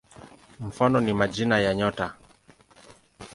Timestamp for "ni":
1.01-1.13